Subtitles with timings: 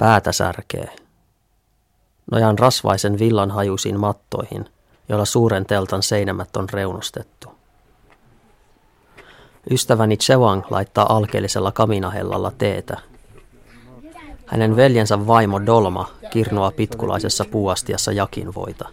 [0.00, 0.96] Päätä särkee.
[2.30, 4.64] Nojan rasvaisen villan hajuisiin mattoihin,
[5.08, 7.48] joilla suuren teltan seinämät on reunustettu.
[9.70, 12.96] Ystäväni Chewang laittaa alkeellisella kaminahellalla teetä.
[14.46, 18.88] Hänen veljensä vaimo Dolma kirnoa pitkulaisessa puuastiassa jakinvoita.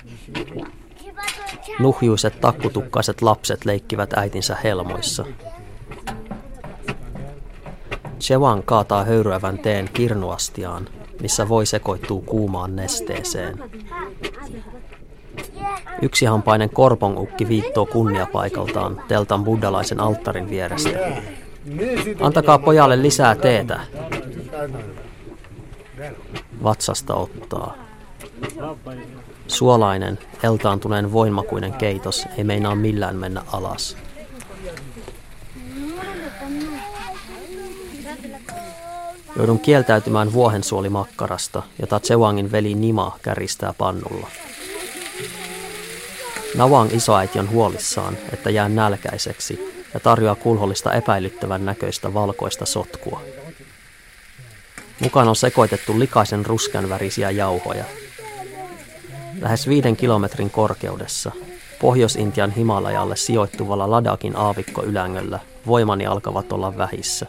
[1.79, 5.25] Nuhjuiset takkutukkaiset lapset leikkivät äitinsä helmoissa.
[8.19, 10.87] Chewang kaataa höyryävän teen kirnuastiaan,
[11.21, 13.63] missä voi sekoittuu kuumaan nesteeseen.
[16.01, 20.89] Yksihampainen korpongukki viittoo kunniapaikaltaan teltan buddalaisen alttarin vierestä.
[22.21, 23.79] Antakaa pojalle lisää teetä.
[26.63, 27.75] Vatsasta ottaa.
[29.47, 33.97] Suolainen, eltaantuneen voimakuinen keitos ei meinaa millään mennä alas.
[39.37, 44.27] Joudun kieltäytymään vuohensuolimakkarasta, jota Tsewangin veli Nima käristää pannulla.
[46.55, 53.21] Navang isoäiti on huolissaan, että jää nälkäiseksi ja tarjoaa kulhollista epäilyttävän näköistä valkoista sotkua.
[54.99, 57.85] Mukaan on sekoitettu likaisen ruskan värisiä jauhoja.
[59.41, 61.31] Lähes viiden kilometrin korkeudessa,
[61.79, 67.25] Pohjois-Intian Himalajalle sijoittuvalla Ladakin aavikkoylängöllä, voimani alkavat olla vähissä.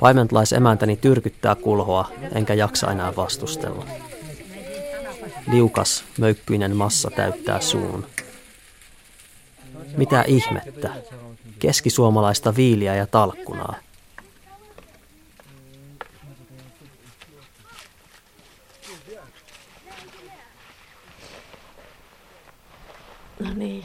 [0.00, 3.86] Paimentlaisemäntäni tyrkyttää kulhoa, enkä jaksa enää vastustella.
[5.50, 8.06] Liukas, möykkyinen massa täyttää suun.
[9.96, 10.90] Mitä ihmettä?
[11.58, 13.74] Keskisuomalaista viiliä ja talkkunaa.
[23.40, 23.84] No niin.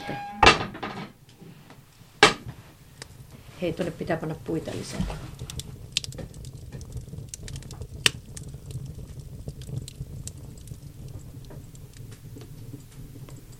[3.62, 5.00] Hei, tuonne pitää panna puita lisää.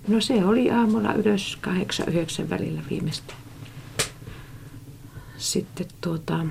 [0.08, 3.38] No se oli aamulla ylös kahdeksan yhdeksän välillä viimeistään.
[5.38, 6.46] Sitten tuota,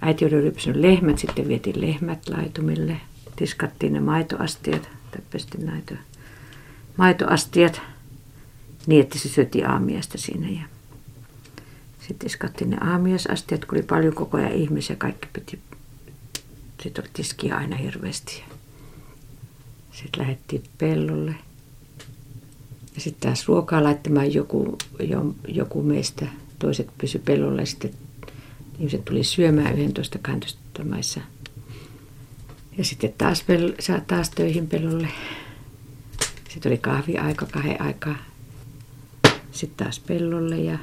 [0.00, 3.00] äiti oli rypsynyt lehmät, sitten vietiin lehmät laitumille.
[3.36, 5.96] Tiskattiin ne maitoastiat, täppästi näitä
[6.96, 7.80] maitoastiat
[8.86, 10.48] niin, että se syötti aamiasta siinä.
[10.48, 10.62] Ja
[11.98, 15.58] sitten tiskattiin ne aamiasastiat, kun oli paljon koko ajan ihmisiä, kaikki piti,
[16.82, 18.42] sitten oli tiskiä aina hirveästi.
[19.94, 21.34] Sitten lähdettiin pellolle.
[22.94, 24.78] Ja sitten taas ruokaa laittamaan joku,
[25.48, 26.26] joku meistä.
[26.58, 27.90] Toiset pysy pellolle sitten
[28.78, 31.20] ihmiset tuli syömään 11 12 maissa.
[32.78, 33.44] Ja sitten taas,
[33.80, 35.08] saa taas töihin pellolle.
[36.48, 38.16] Sitten oli kahviaika kahden aikaa.
[39.52, 40.78] Sitten taas pellolle ja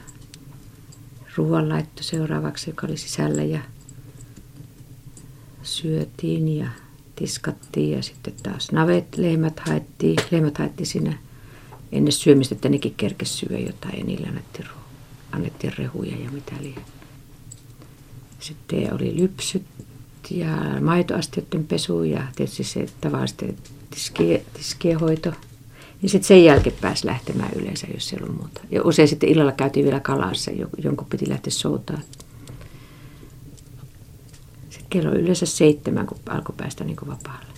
[1.35, 3.61] ruoanlaitto seuraavaksi, joka oli sisällä ja
[5.63, 6.67] syötiin ja
[7.21, 10.17] tiskattiin ja sitten taas navet, lehmät haettiin.
[10.31, 11.17] Lehmät haettiin siinä
[11.91, 14.67] ennen syömistä, että nekin kerkesi syödä jotain ja niille annettiin,
[15.31, 16.81] annettiin rehuja ja mitä liian.
[18.39, 19.63] Sitten oli lypsyt
[20.29, 20.47] ja
[20.81, 23.55] maitoastioiden pesu ja tietysti se tavallisesti
[24.53, 25.33] tiskien, hoito.
[26.03, 28.61] Ja sitten sen jälkeen pääsi lähtemään yleensä, jos ei ollut muuta.
[28.71, 30.51] Ja usein sitten illalla käytiin vielä kalassa,
[30.83, 32.03] jonkun piti lähteä soutaan
[34.89, 37.51] kello oli yleensä seitsemän, kun alkoi päästä niin vapaalle.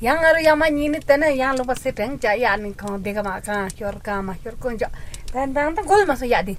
[0.00, 3.40] yang ar yama ni ni tena yang lupa seteng ja ya ni kong de ma
[3.40, 4.88] ka yor ka ma yor kon ja
[5.32, 6.56] dan dan dan gol ma so ya di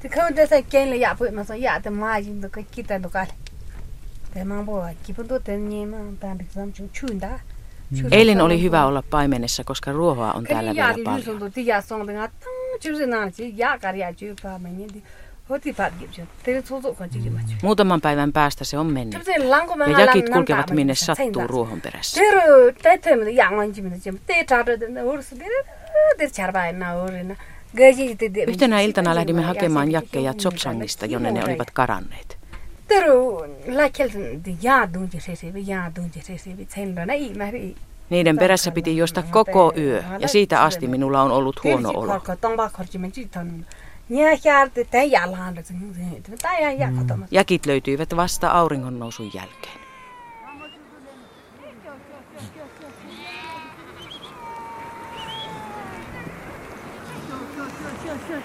[0.00, 2.48] de ko de sa ken le ya pu ma so ya de ma yin de
[2.48, 3.26] ka kita do ka
[4.32, 4.72] de ma do
[7.20, 7.40] ma
[8.10, 11.52] Eilen oli hyvä olla paimenessa, koska ruohoa on täällä vielä paljon.
[17.62, 19.26] Muutaman päivän päästä se on mennyt.
[19.86, 22.20] Ja jakit kulkevat minne sattuu ruohon perässä.
[28.46, 32.39] Yhtenä iltana lähdimme hakemaan jakkeja Tsopsangista, jonne ne olivat karanneet.
[32.90, 37.76] Teru laikelten jaadun jesesevi, jaadun jesesevi, tsendrana iimäri.
[38.10, 42.20] Niiden perässä piti juosta koko yö, ja siitä asti minulla on ollut huono olo.
[47.30, 47.70] Jäkit mm.
[47.70, 49.80] löytyivät vasta auringonnousun jälkeen.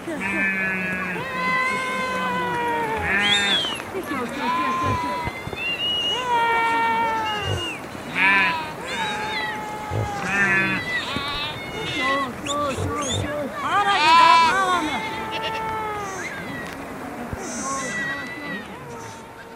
[0.08, 1.05] Mm.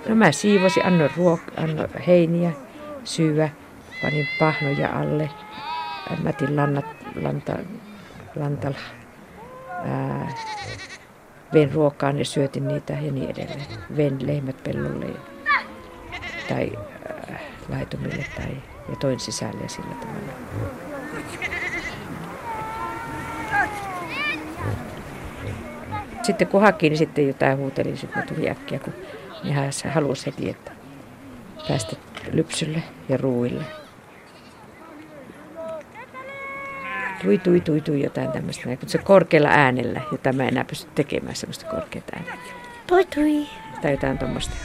[0.09, 2.51] No mä siivosin, annoin, ruok- annoin heiniä,
[3.03, 3.50] syödä,
[4.01, 5.29] panin pahnoja alle,
[6.23, 6.85] mätin lannat,
[7.21, 7.53] lanta,
[8.35, 8.77] lantalla,
[9.85, 10.33] ää,
[11.53, 13.65] vein ruokaan ja syötin niitä ja niin edelleen.
[13.97, 15.06] Vein lehmät pellolle
[16.50, 16.71] tai
[17.09, 17.39] ää,
[17.69, 18.57] laitumille tai,
[18.89, 20.33] ja toin sisälle ja sillä tavalla.
[26.23, 28.94] Sitten kun haki, niin sitten jotain huutelin, sitten tuli äkkiä, kun
[29.44, 30.71] hän halusi heti, että
[31.68, 31.95] päästä
[32.31, 33.63] lypsylle ja ruuille.
[37.21, 41.36] Tui, tui, tui, tui, jotain tämmöistä, mutta se korkealla äänellä, jota mä enää pysty tekemään
[41.36, 42.33] semmoista korkeata ääntä.
[42.88, 43.47] Tui, tui.
[43.81, 44.56] Tai jotain tuommoista.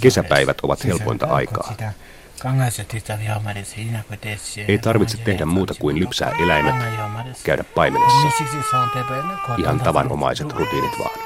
[0.00, 1.74] Kesäpäivät ovat helpointa aikaa.
[4.68, 6.74] Ei tarvitse tehdä muuta kuin lypsää eläimet,
[7.44, 8.28] käydä paimenessa.
[9.58, 11.18] Ihan tavanomaiset rutiinit vaan.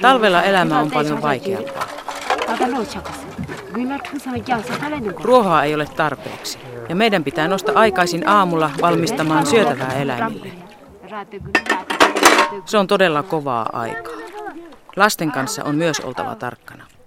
[0.00, 1.86] Talvella elämä on paljon vaikeampaa.
[5.22, 6.58] Ruohoa ei ole tarpeeksi.
[6.88, 10.52] Ja meidän pitää nostaa aikaisin aamulla valmistamaan syötävää eläimille.
[12.64, 14.12] Se on todella kovaa aikaa.
[14.96, 16.97] Lasten kanssa on myös oltava tarkkana.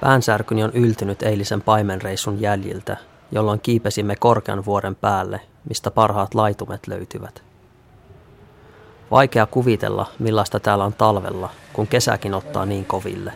[0.00, 2.96] Päänsärkyni on yltynyt eilisen paimenreissun jäljiltä,
[3.32, 7.42] jolloin kiipesimme korkean vuoren päälle, mistä parhaat laitumet löytyvät.
[9.10, 13.32] Vaikea kuvitella, millaista täällä on talvella, kun kesäkin ottaa niin koville.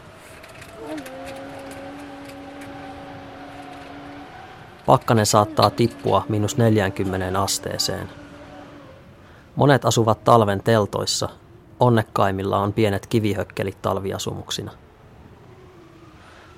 [4.87, 8.09] Pakkanen saattaa tippua minus 40 asteeseen.
[9.57, 11.29] Monet asuvat talven teltoissa,
[11.81, 14.82] onnekkaimmilla on pienet kivihökkelit talviasumuksina.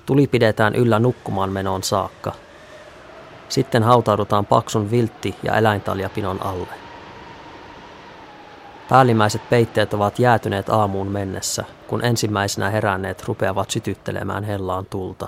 [0.05, 2.31] Tuli pidetään yllä nukkumaan menoon saakka.
[3.49, 6.67] Sitten hautaudutaan paksun viltti- ja eläintaljapinon alle.
[8.89, 15.27] Päällimmäiset peitteet ovat jäätyneet aamuun mennessä, kun ensimmäisenä heränneet rupeavat sytyttelemään hellaan tulta.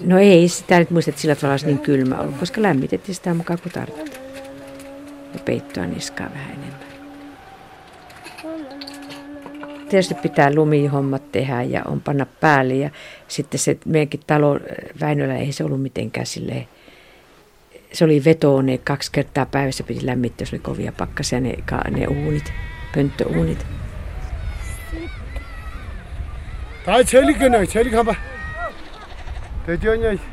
[0.00, 3.34] No ei sitä nyt muista, että sillä tavalla olisi niin kylmä ollut, koska lämmitettiin sitä
[3.34, 4.22] mukaan kuin tarvittiin.
[5.34, 6.89] Ja peittoa niskaa vähän enemmän.
[9.90, 12.74] Tietysti pitää lumihommat tehdä ja on panna päälle.
[12.74, 12.90] Ja
[13.28, 14.60] sitten se meidänkin talo
[15.00, 16.68] Väinöllä ei se ollut mitenkään silleen
[17.92, 21.54] se oli vetoone kaksi kertaa päivässä piti lämmittää, jos oli kovia pakkasia ne,
[21.90, 22.52] ne uunit,
[22.94, 23.66] pönttöuunit.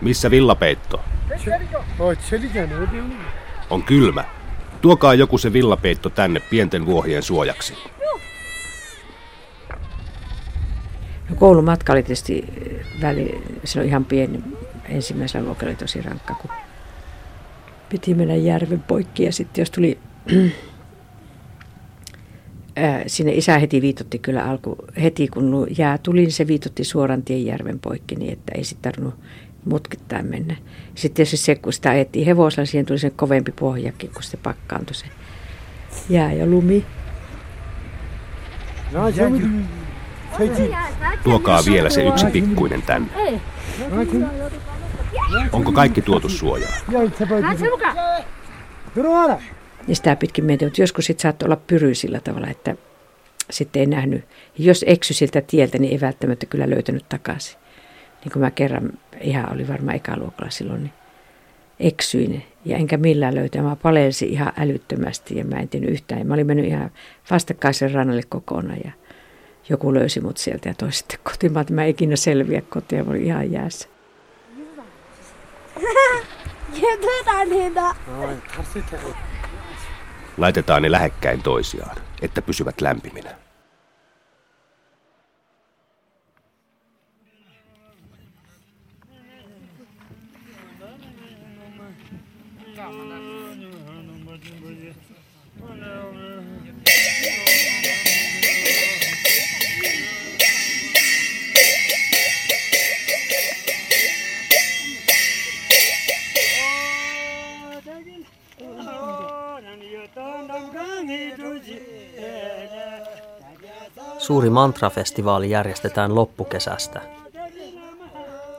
[0.02, 1.02] Missä villapeitto?
[3.70, 4.24] On kylmä.
[4.82, 7.74] Tuokaa joku se villapeitto tänne pienten vuohien suojaksi.
[11.30, 12.46] No koulumatka oli tietysti
[13.02, 14.44] väli, se oli ihan pieni.
[14.90, 16.52] Ensimmäisellä luokalla oli tosi rankka, kun
[17.90, 20.00] piti mennä järven poikki ja sitten jos tuli
[23.08, 27.46] sinne isä heti viitotti kyllä alku, heti kun jää tuli, niin se viitotti suoran tien
[27.46, 29.20] järven poikki niin, että ei sitten tarvinnut
[29.66, 30.56] mutkittain mennä.
[30.96, 34.96] Sitten tietysti se, kun sitä ajettiin hevosella, siihen tuli se kovempi pohjakin, kun se pakkaantui
[34.96, 35.06] se
[36.10, 36.86] jää ja lumi.
[41.24, 43.10] Tuokaa vielä se yksi pikkuinen tänne.
[45.52, 46.74] Onko kaikki tuotu suojaan?
[49.88, 52.76] Ja sitä pitkin mentiin, mutta joskus sitten saattoi olla pyry sillä tavalla, että
[53.50, 54.26] sitten ei nähnyt.
[54.58, 57.58] Jos eksy siltä tieltä, niin ei välttämättä kyllä löytänyt takaisin.
[58.24, 58.92] Niin kuin mä kerran,
[59.22, 60.94] ihan oli varmaan ekaluokalla silloin, niin
[61.80, 63.62] eksyin ja enkä millään löytä.
[63.62, 66.28] Mä palelsin ihan älyttömästi ja mä en tiennyt yhtään.
[66.28, 66.92] Mä olin mennyt ihan
[67.32, 68.92] vastakkaisen rannalle kokonaan ja
[69.70, 71.54] joku löysi mut sieltä ja toi sitten kotiin.
[71.54, 73.90] Mä, mä ikinä selviä kotiin mä olin ihan jäässä.
[80.38, 83.37] Laitetaan ne lähekkäin toisiaan, että pysyvät lämpiminä.
[114.18, 117.02] Suuri mantrafestivaali järjestetään loppukesästä.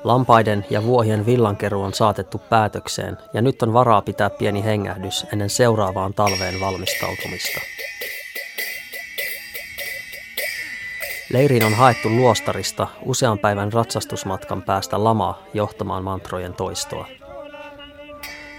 [0.04, 5.50] Lampaiden ja vuohien villankeru on saatettu päätökseen ja nyt on varaa pitää pieni hengähdys ennen
[5.50, 7.60] seuraavaan talveen valmistautumista.
[11.32, 17.17] Leiriin on haettu luostarista usean päivän ratsastusmatkan päästä lama johtamaan mantrojen toistoa.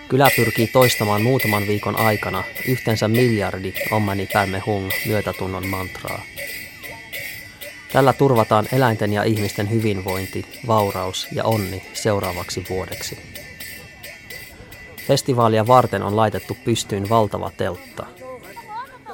[0.10, 6.22] Kylä pyrkii toistamaan muutaman viikon aikana yhteensä miljardi Ommani Pämme Hung myötätunnon mantraa.
[7.92, 13.18] Tällä turvataan eläinten ja ihmisten hyvinvointi, vauraus ja onni seuraavaksi vuodeksi.
[15.08, 18.06] Festivaalia varten on laitettu pystyyn valtava teltta.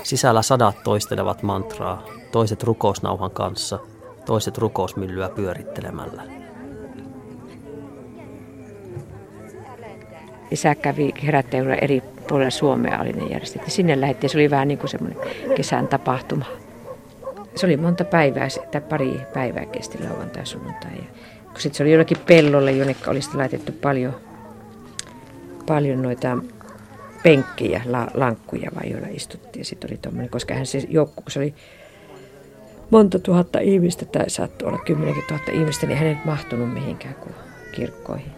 [0.03, 3.79] Sisällä sadat toistelevat mantraa, toiset rukousnauhan kanssa,
[4.25, 6.44] toiset rukousmyllyä pyörittelemällä.
[10.51, 13.71] Isä kävi herättäjillä eri puolilla Suomea oli ne järjestetty.
[13.71, 15.19] Sinne lähettiin, se oli vähän niin kuin semmoinen
[15.55, 16.45] kesän tapahtuma
[17.55, 20.91] se oli monta päivää, että pari päivää kesti lauantai sunnuntai.
[21.43, 24.15] Kun sitten se oli jollakin pellolle, jonne oli laitettu paljon,
[25.65, 26.37] paljon noita
[27.23, 29.65] penkkejä, la, lankkuja vai joilla istuttiin.
[29.65, 31.53] Sitten oli tommoinen, koska hän se joukko, kun se oli
[32.89, 37.35] monta tuhatta ihmistä tai saattoi olla kymmenenkin tuhatta ihmistä, niin hän ei mahtunut mihinkään kuin
[37.71, 38.34] kirkkoihin.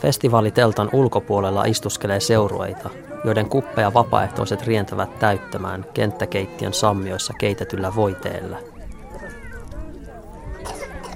[0.00, 2.90] Festivaaliteltan ulkopuolella istuskelee seurueita,
[3.24, 8.56] joiden kuppeja vapaaehtoiset rientävät täyttämään kenttäkeittiön sammioissa keitetyllä voiteella.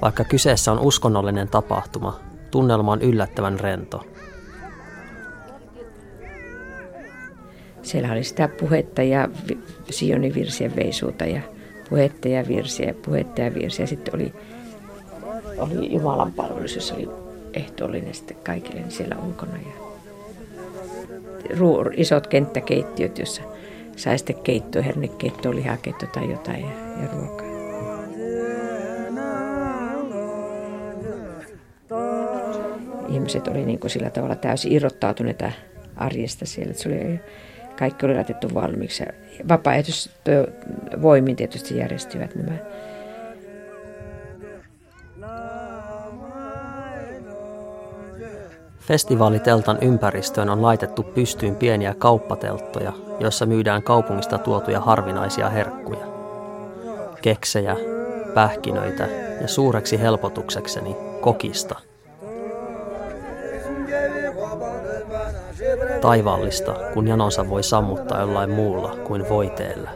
[0.02, 2.20] Vaikka kyseessä on uskonnollinen tapahtuma,
[2.50, 4.04] tunnelma on yllättävän rento.
[7.82, 9.28] Siellä oli sitä puhetta ja
[9.90, 11.40] Sionin virsien veisuuta ja
[11.90, 13.86] puhetta ja virsiä, puhetta ja virsiä.
[13.86, 14.32] Sitten oli,
[15.58, 17.21] oli Jumalan palvelus, jossa oli
[17.54, 19.56] ehtoollinen sitten kaikille niin siellä ulkona.
[19.56, 19.92] Ja
[21.58, 23.42] ruur, isot kenttäkeittiöt, jossa
[23.96, 26.70] sai sitten keittoa, hernekeittoa, lihakeittoa tai jotain ja,
[27.02, 27.52] ja ruokaa.
[33.08, 35.52] Ihmiset oli niin kuin sillä tavalla täysin irrottautuneita
[35.96, 36.72] arjesta siellä.
[36.72, 37.20] Se oli,
[37.78, 39.04] kaikki oli laitettu valmiiksi.
[39.48, 42.58] Vapaaehtoisvoimin tietysti järjestivät nämä
[48.82, 56.06] Festivaaliteltan ympäristöön on laitettu pystyyn pieniä kauppatelttoja, joissa myydään kaupungista tuotuja harvinaisia herkkuja.
[57.22, 57.76] Keksejä,
[58.34, 59.08] pähkinöitä
[59.40, 61.78] ja suureksi helpotuksekseni kokista.
[66.00, 69.90] Taivaallista, kun janonsa voi sammuttaa jollain muulla kuin voiteella.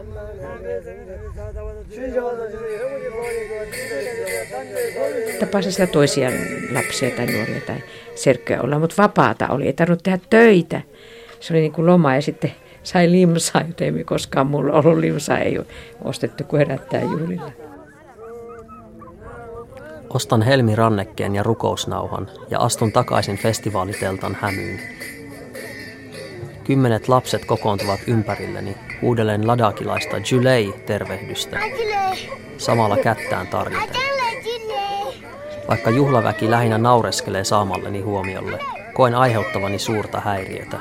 [5.41, 6.31] Tapasin siellä toisia
[6.73, 7.77] lapsia tai nuoria tai
[8.15, 10.81] serkkyä olla, mutta vapaata oli, ei tarvinnut tehdä töitä.
[11.41, 12.53] Se oli niin kuin loma ja sitten
[12.83, 15.67] sai limsaa, jota ei koskaan mulla ollut limsaa, ei ole
[16.05, 17.53] ostettu kuin herättää juhlilla.
[20.11, 24.81] Ostan Helmi Rannekkeen ja rukousnauhan ja astun takaisin festivaaliteltan hämyyn.
[26.65, 31.61] Kymmenet lapset kokoontuvat ympärilleni uudelleen ladakilaista Julei-tervehdystä.
[32.59, 34.16] Samalla kättään tarjoten.
[35.69, 38.59] Vaikka juhlaväki lähinnä naureskelee saamalleni huomiolle,
[38.95, 40.79] koen aiheuttavani suurta häiriötä.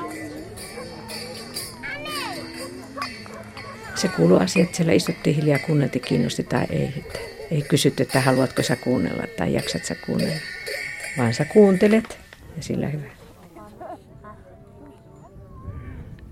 [3.95, 6.93] Se kuuluu asia, että siellä istuttiin hiljaa kuunneltiin kiinnosti tai ei.
[6.97, 7.19] Että
[7.51, 10.35] ei kysytty, että haluatko sä kuunnella tai jaksat sä kuunnella.
[11.17, 12.19] Vaan sä kuuntelet
[12.57, 13.05] ja sillä hyvä.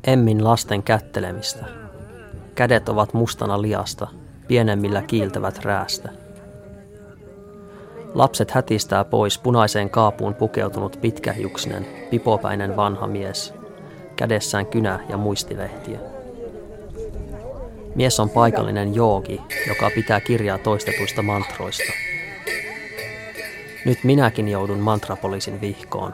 [0.07, 1.65] Emmin lasten kättelemistä.
[2.55, 4.07] Kädet ovat mustana liasta,
[4.47, 6.22] pienemmillä kiiltävät räästä.
[8.13, 13.53] Lapset hätistää pois punaiseen kaapuun pukeutunut pitkähiuksinen, pipopäinen vanha mies,
[14.15, 15.99] kädessään kynä ja muistilehtiä.
[17.95, 21.93] Mies on paikallinen joogi, joka pitää kirjaa toistetuista mantroista.
[23.85, 26.13] Nyt minäkin joudun mantrapoliisin vihkoon.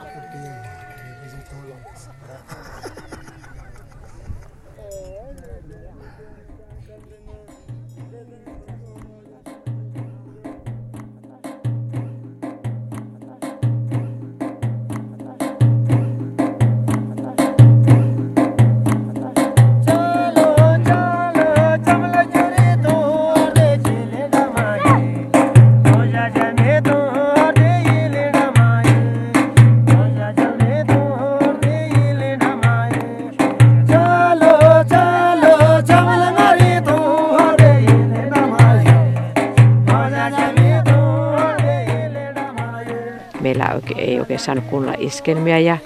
[44.40, 45.78] Saanut kunnolla iskelmiä ja,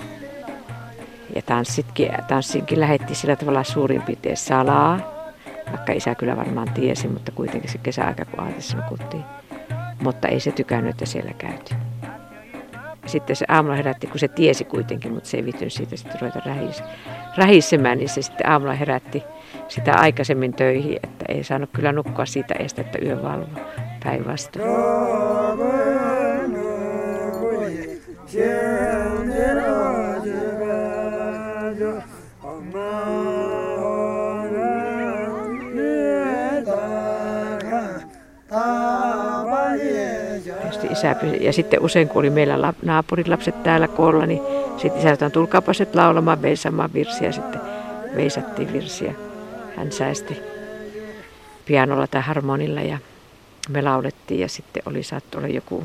[1.36, 5.00] ja tanssitkin, tanssinkin lähetti sillä tavalla suurin piirtein salaa,
[5.72, 9.24] vaikka isä kyllä varmaan tiesi, mutta kuitenkin se kesäaika, kun aatissa nukuttiin.
[10.04, 11.80] Mutta ei se tykännyt, että siellä käytiin.
[13.06, 16.40] Sitten se aamulla herätti, kun se tiesi kuitenkin, mutta se ei vitynyt siitä sitten ruveta
[17.38, 19.24] rähisemään, niin se sitten aamulla herätti
[19.68, 23.46] sitä aikaisemmin töihin, että ei saanut kyllä nukkua siitä estä, että yö valvo
[24.04, 24.66] päinvastoin.
[41.42, 44.42] Ja sitten usein, kun oli meillä naapurin lapset täällä koolla, niin
[44.78, 47.32] sitten isä sanoi, tulkaapas nyt laulamaan, veisaamaan virsiä.
[47.32, 47.62] Sitten
[48.16, 49.14] veisattiin virsiä.
[49.78, 50.40] Hän säästi
[51.66, 52.98] pianolla tai harmonilla ja
[53.70, 55.84] me laulettiin ja sitten oli saattu olla joku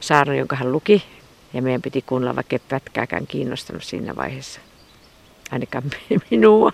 [0.00, 1.17] saarna, jonka hän luki.
[1.52, 4.60] Ja meidän piti kuunnella, vaikka ei pätkääkään kiinnostanut siinä vaiheessa.
[5.50, 5.84] Ainakaan
[6.30, 6.72] minua.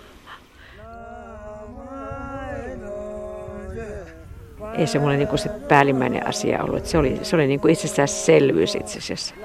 [4.77, 6.85] ei se mulle niin se päällimmäinen asia ollut.
[6.85, 9.35] Se oli, se oli niin kuin itsestäänselvyys itse asiassa.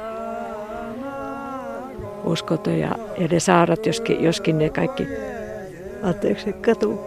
[2.25, 5.07] Uskoto ja, ja ne saarat, joskin, joskin ne kaikki,
[6.03, 7.01] anteeksi, katu,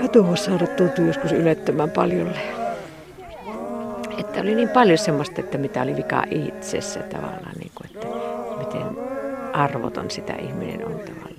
[0.00, 2.61] katuvuussaarat tuntui joskus ylettömän paljolle.
[4.18, 8.06] Että oli niin paljon semmoista, että mitä oli vika itsessä tavallaan, niin kuin, että
[8.58, 8.98] miten
[9.52, 11.32] arvoton sitä ihminen on tavallaan.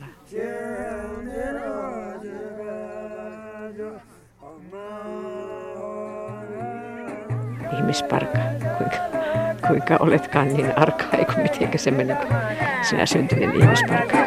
[7.77, 8.37] ihmisparka,
[8.77, 8.97] kuinka,
[9.67, 12.17] kuinka oletkaan niin arka, eikö miten se menee
[12.81, 14.17] sinä syntyneen ihmisparka.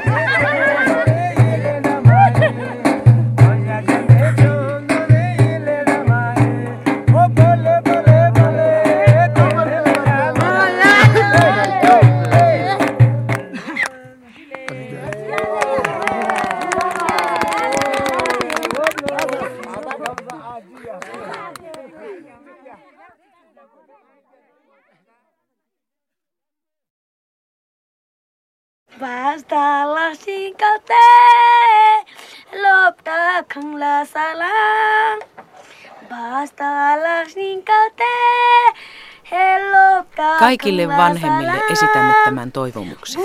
[40.47, 43.23] Kaikille vanhemmille esitämme tämän toivomuksen.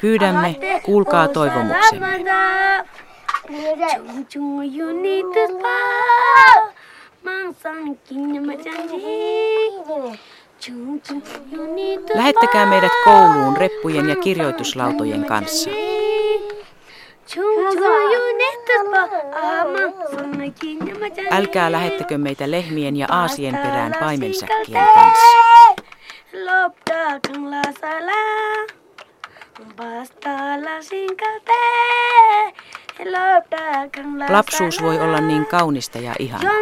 [0.00, 2.24] Pyydämme, kuulkaa toivomuksemme.
[12.14, 15.70] Lähettäkää meidät kouluun reppujen ja kirjoituslautojen kanssa.
[21.30, 25.38] Älkää lähettäkö meitä lehmien ja aasien perään paimensäkkien kanssa.
[34.28, 36.52] Lapsuus voi olla niin kaunista ja ihanaa.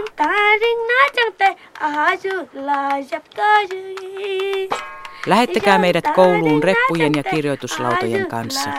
[5.26, 8.70] Lähettäkää meidät kouluun reppujen ja kirjoituslautojen kanssa.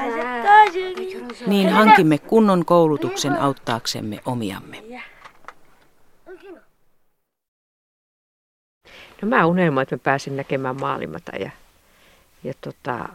[1.48, 4.84] Niin hankimme kunnon koulutuksen auttaaksemme omiamme.
[9.22, 11.52] No mä unelmoin, että mä pääsin näkemään maailmata ja,
[12.44, 13.10] ja tota,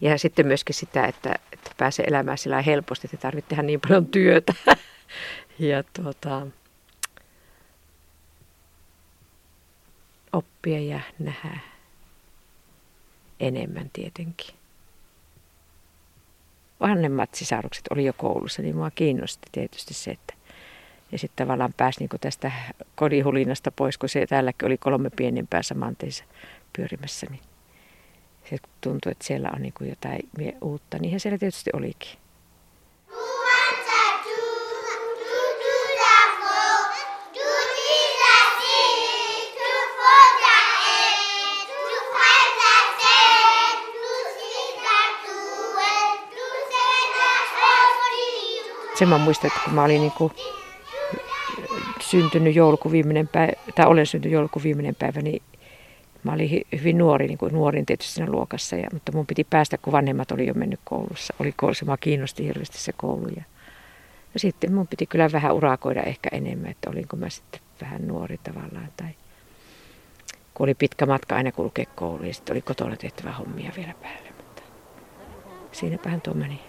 [0.00, 4.06] ja sitten myöskin sitä, että, että pääsee elämään sillä helposti, että tarvitsee tehdä niin paljon
[4.06, 4.54] työtä.
[5.58, 6.46] ja tuota,
[10.32, 11.58] oppia ja nähdä
[13.40, 14.54] enemmän tietenkin.
[16.80, 20.34] Vanhemmat sisarukset oli jo koulussa, niin mua kiinnosti tietysti se, että
[21.12, 22.52] ja sitten tavallaan pääsi niin tästä
[22.94, 26.24] kodihulinasta pois, kun se täälläkin oli kolme pienempää samanteissa
[26.76, 27.40] pyörimässä, niin
[28.50, 30.28] se tuntui, että siellä on niin jotain
[30.60, 30.98] uutta.
[30.98, 32.18] Niinhän siellä tietysti olikin.
[48.98, 50.32] Sen mä muistan, että kun mä olin niin kuin
[52.00, 55.42] syntynyt joulukuun viimeinen päivä, tai olen syntynyt joulukuun viimeinen päivä, niin
[56.22, 59.78] Mä olin hyvin nuori, niin kuin nuorin tietysti siinä luokassa, ja, mutta mun piti päästä,
[59.78, 61.34] kun vanhemmat oli jo mennyt koulussa.
[61.40, 63.28] Oli koulussa, mä kiinnosti hirveästi se koulu.
[63.36, 63.42] Ja,
[64.34, 68.38] ja sitten mun piti kyllä vähän urakoida ehkä enemmän, että olinko mä sitten vähän nuori
[68.38, 68.88] tavallaan.
[68.96, 69.08] Tai
[70.54, 74.28] kun oli pitkä matka aina kulkea kouluun ja sitten oli kotona tehtävä hommia vielä päälle.
[75.72, 76.67] Siinäpähän tuo meni.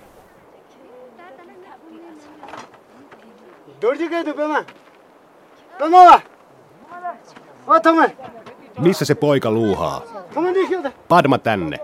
[8.79, 10.01] Missä se poika luuhaa?
[11.07, 11.77] Padma tänne.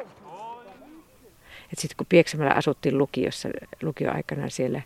[1.77, 3.49] Sitten kun Pieksämällä asuttiin lukiossa,
[3.81, 4.81] lukioaikana siellä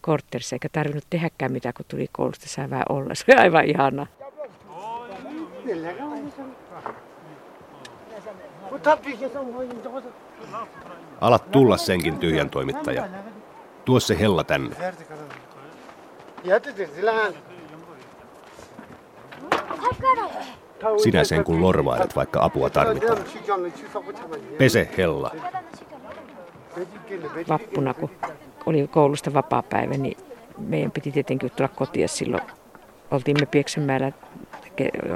[0.00, 3.14] kortterissa, eikä tarvinnut tehdäkään mitään, kun tuli koulusta, sai vähän olla.
[3.14, 4.06] Se oli aivan ihana.
[11.20, 13.08] Alat tulla senkin tyhjän toimittaja.
[13.84, 14.76] Tuo se hella tänne.
[21.02, 23.18] Sinä sen kun lorvailet, vaikka apua tarvitaan.
[24.58, 25.30] Pese hella.
[27.48, 28.10] Vappuna, kun
[28.66, 30.16] oli koulusta vapaa päivä, niin
[30.58, 32.42] meidän piti tietenkin tulla kotiin silloin.
[33.10, 34.12] Oltiin me Pieksämäellä,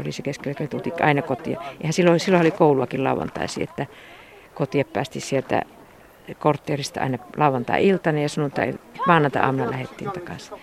[0.00, 1.58] oli se keskellä, että tultiin aina kotiin.
[1.84, 3.86] Ja silloin, silloin oli kouluakin lauantaisi, että
[4.54, 5.62] kotiin päästi sieltä
[6.38, 8.74] kortteerista aina lauantai-iltana ja sunnuntai
[9.06, 10.58] maanantai-aamuna lähdettiin takaisin.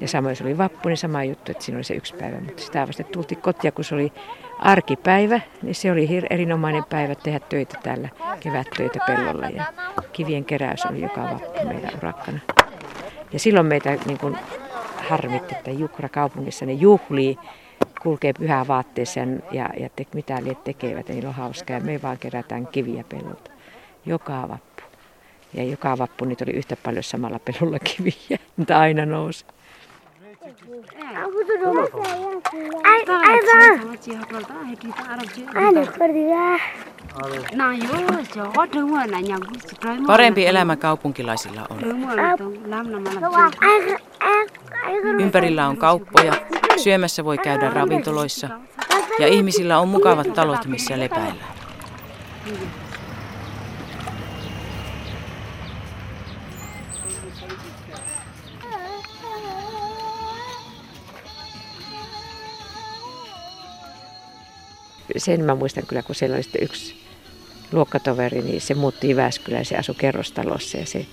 [0.00, 2.40] Ja samoin se oli vappu, niin sama juttu, että siinä oli se yksi päivä.
[2.40, 4.12] Mutta sitä vasta tultiin kotia, kun se oli
[4.58, 8.08] arkipäivä, niin se oli erinomainen päivä tehdä töitä täällä,
[8.40, 9.46] kevättöitä pellolla.
[9.46, 9.64] Ja
[10.12, 12.38] kivien keräys oli joka vappu meidän urakkana.
[13.32, 14.36] Ja silloin meitä niin kuin
[15.08, 17.38] harmitti, että Jukra kaupungissa ne juhlii,
[18.02, 19.20] kulkee pyhää vaatteessa
[19.52, 21.80] ja, ja te, mitä liet tekevät, ja niillä on hauskaa.
[21.80, 23.50] Me vaan kerätään kiviä pellolta.
[24.06, 24.82] Joka vappu.
[25.54, 29.44] Ja joka vappu niitä oli yhtä paljon samalla pellolla kiviä, mitä aina nousi.
[40.06, 41.78] Parempi elämä kaupunkilaisilla on.
[45.20, 46.32] Ympärillä on kauppoja,
[46.76, 48.48] syömässä voi käydä ravintoloissa
[49.18, 51.54] ja ihmisillä on mukavat talot, missä lepäillään.
[65.16, 66.94] Sen mä muistan kyllä, kun siellä oli sitten yksi
[67.72, 71.06] luokkatoveri, niin se muutti Jyväskylään, se asui kerrostalossa ja se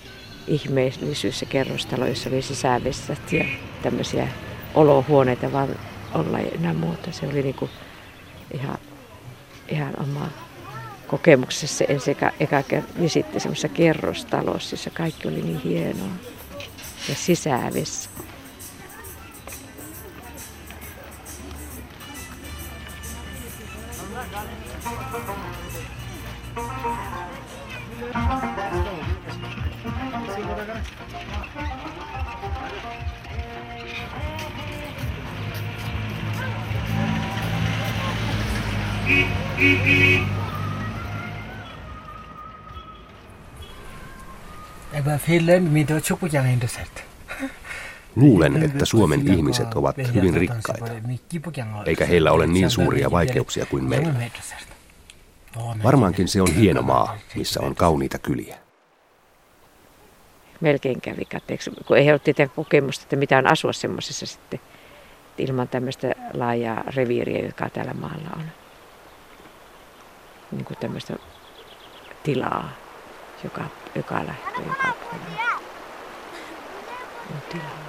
[0.46, 3.44] ihmeellisyys se kerrostalo, jossa oli sisävessät ja
[3.82, 4.28] tämmöisiä
[4.74, 5.76] olohuoneita vaan
[6.14, 7.12] olla enää muuta.
[7.12, 7.70] Se oli niinku
[8.54, 8.78] ihan,
[9.68, 10.28] ihan oma
[11.06, 12.62] kokemuksessa se ensi eka, eka
[12.96, 16.08] niin sitten semmoisessa kerrostalossa, jossa kaikki oli niin hienoa
[17.08, 18.10] ja sisävessä.
[48.16, 50.92] Luulen, että Suomen ihmiset ovat hyvin rikkaita,
[51.86, 54.14] eikä heillä ole niin suuria vaikeuksia kuin meillä.
[55.82, 58.56] Varmaankin se on hieno maa, missä on kauniita kyliä.
[60.60, 64.60] Melkein kävi katteeksi, kun ei ollut tietenkään kokemusta, että mitä on asua semmoisessa sitten
[65.38, 68.44] ilman tämmöistä laajaa reviiriä, joka täällä maalla on.
[70.50, 71.16] Niin kuin tämmöistä
[72.22, 72.70] tilaa,
[73.44, 74.88] joka, joka lähtee joka.
[77.34, 77.88] On tilaa.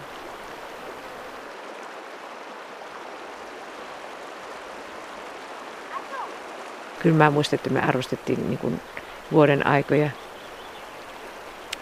[7.00, 8.82] Kyllä mä muistan, että me arvostettiin niin kuin
[9.32, 10.10] vuoden aikoja,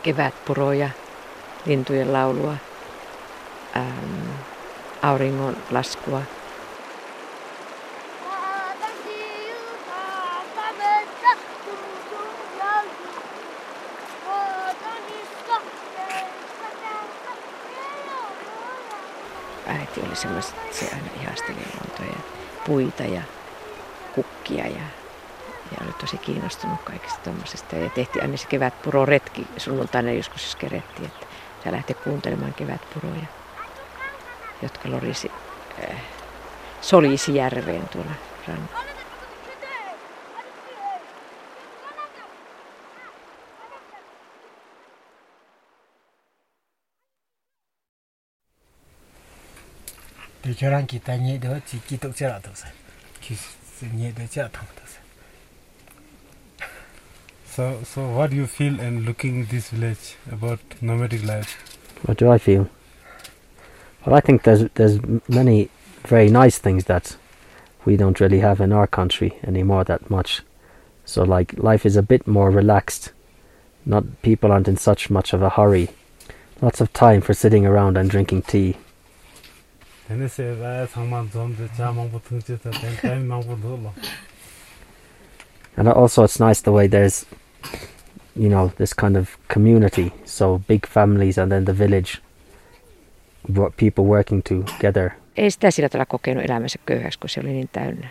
[0.04, 0.90] kevätpuroja,
[1.66, 2.58] lintujen laulua,
[3.78, 4.30] ähm,
[5.02, 6.22] auringon laskua.
[19.68, 22.22] Äiti oli semmoista, se aina ihasteli luontoa ja
[22.66, 23.22] puita ja
[24.16, 24.82] kukkia ja
[25.72, 27.76] ja oli tosi kiinnostunut kaikista tuommoisesta.
[27.76, 31.26] Ja tehtiin aina se kevätpuro retki sunnuntaina joskus, jos kerettiin, että
[31.64, 33.26] se lähti kuuntelemaan kevätpuroja,
[34.62, 35.32] jotka lorisi
[35.84, 35.98] äh,
[36.82, 38.12] solisi järveen tuolla
[38.48, 38.97] rannalla.
[50.48, 52.72] Thì cho rằng kita nhẹ đó chỉ kỹ tục chưa là được rồi.
[53.22, 53.36] Chỉ
[53.98, 55.02] nhẹ đó chưa là được rồi.
[57.56, 61.50] So, so what do you feel in looking this village about nomadic life?
[62.04, 62.66] What do I feel?
[64.06, 65.68] Well, I think there's there's many
[66.08, 67.18] very nice things that
[67.86, 70.42] we don't really have in our country anymore that much.
[71.06, 73.12] So like life is a bit more relaxed.
[73.88, 75.90] not people aren't in such much of a hurry.
[76.62, 78.76] Lots of time for sitting around and drinking tea.
[80.08, 83.94] Tene se va samman som det jamang bu tung chita ten time mang bu lo.
[85.78, 87.26] And also, it's nice the way there's,
[88.36, 90.12] you know, this kind of community.
[90.26, 92.18] So big families, and then the village,
[93.56, 95.10] wo- people working together.
[95.38, 98.08] Ei sitä sillä tavalla kokenut elämänsä köyhäksi, kun se oli niin täynnä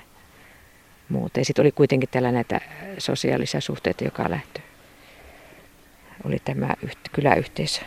[1.09, 1.41] muuta.
[1.41, 2.61] Ja sitten oli kuitenkin tällä näitä
[2.99, 4.61] sosiaalisia suhteita, joka lähtö.
[6.25, 7.81] Oli tämä yht- kyläyhteisö.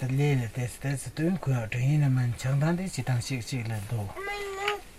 [0.00, 3.20] Ta lele te te se tu ku ta yin man chang dan de chi tang
[3.20, 4.08] chi chi le do.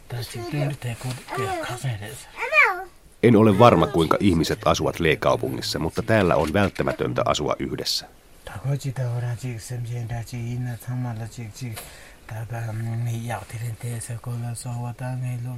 [0.07, 2.09] Ta chi tu te ku ke ka se de.
[3.23, 8.05] En ole varma, kuinka ihmiset asuvat Lee-kaupungissa, mutta täällä on välttämätöntä asua yhdessä.
[8.45, 11.27] Ta ko chi ta ora chi sem jen da chi yin na chang ma la
[11.27, 11.75] chi chi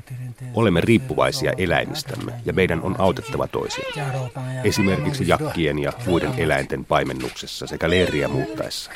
[0.09, 0.45] ti ren te.
[0.53, 3.81] Olemme riippuvaisia eläimistämme ja meidän on autettava ya.
[4.63, 8.91] Esimerkiksi jakkien ja muiden eläinten paimennuksessa sekä leiriä muuttaessa.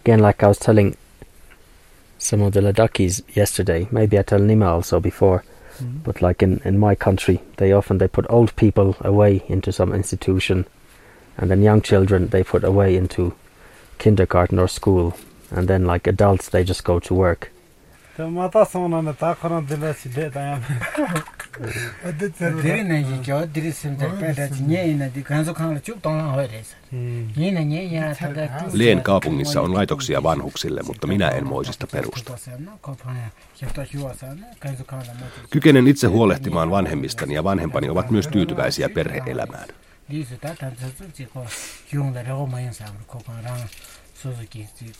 [0.00, 0.94] Again, like I was telling
[2.18, 5.40] some of the Ladakis yesterday, maybe I tell Nima also before,
[6.04, 9.96] but like in, in my country, they often they put old people away into some
[9.96, 10.64] institution,
[11.36, 13.34] and then young children they put away into
[14.02, 15.10] kindergarten or school,
[15.56, 17.46] and then like adults they just go to work.
[28.72, 32.32] Leen kaupungissa on laitoksia vanhuksille, mutta minä en moisista perusta.
[35.50, 39.68] Kykenen itse huolehtimaan vanhemmistani ja vanhempani ovat myös tyytyväisiä perheelämään.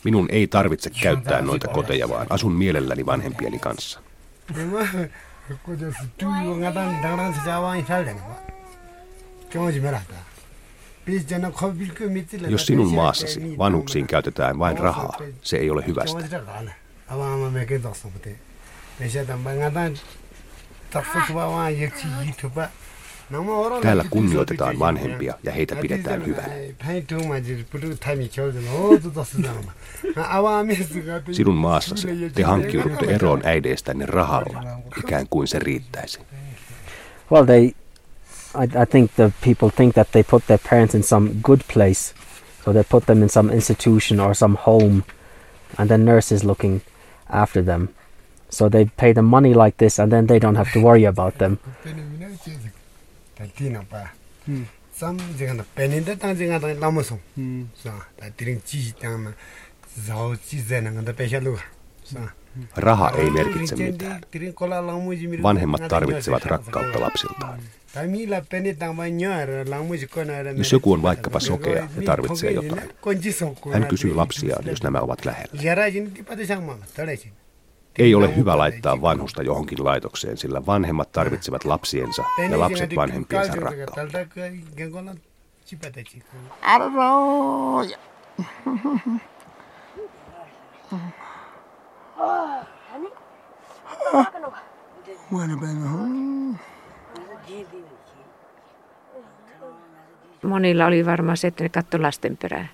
[0.03, 3.99] Minun ei tarvitse käyttää noita koteja, vaan asun mielelläni vanhempieni kanssa.
[12.49, 16.19] Jos sinun maassasi vanhuksiin käytetään vain rahaa, se ei ole hyvästä.
[17.07, 17.33] Awa
[23.31, 23.81] ba.
[23.81, 26.53] Täällä kunnioitetaan vanhempia ja heitä pidetään hyvänä.
[31.31, 34.63] Sinun maassasi te hankkiudutte eroon äideistänne rahalla,
[34.99, 36.19] ikään kuin se riittäisi.
[37.31, 41.29] Well, they, I, I think the people think that they put their parents in some
[41.41, 42.13] good place,
[42.65, 45.03] so they put them in some institution or some home,
[45.77, 46.81] and then nurses looking
[47.29, 47.87] after them.
[48.49, 51.37] So they pay them money like this, and then they don't have to worry about
[51.37, 51.57] them.
[54.99, 55.19] Tang
[59.23, 59.33] na
[60.07, 61.57] zao chi zen nga da pesha lu
[62.03, 62.19] sa
[62.75, 64.21] Raha ei merkitse mitään.
[65.43, 67.59] Vanhemmat tarvitsevat rakkautta lapsiltaan.
[70.57, 72.89] Jos joku on vaikkapa sokea ja tarvitsee jotain,
[73.73, 75.61] hän kysyy lapsiaan, jos nämä ovat lähellä.
[77.99, 84.01] Ei ole hyvä laittaa vanhusta johonkin laitokseen, sillä vanhemmat tarvitsevat lapsiensa ja lapset vanhempiensa rakkautta.
[100.43, 102.69] Monilla oli varmaan se, että ne katsoi lasten perään,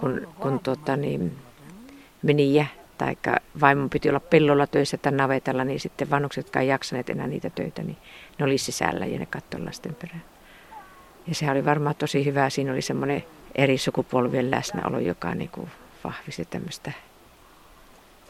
[0.00, 1.38] kun, kun tota, niin,
[2.22, 2.66] meni jä
[3.02, 7.26] tai vaimon piti olla pellolla töissä tai navetalla, niin sitten vanhukset, jotka ei jaksaneet enää
[7.26, 7.96] niitä töitä, niin
[8.38, 10.24] ne oli sisällä ja ne katsoi lasten perään.
[11.26, 12.50] Ja se oli varmaan tosi hyvä.
[12.50, 15.70] Siinä oli semmoinen eri sukupolvien läsnäolo, joka niin kuin
[16.04, 16.92] vahvisti tämmöistä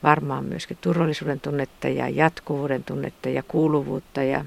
[0.03, 4.45] varmaan myöskin turvallisuuden tunnetta ja jatkuvuuden tunnetta ja kuuluvuutta ja